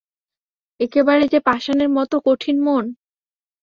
[0.79, 2.85] একেবারে যে পাষাণের মতো কঠিন মন!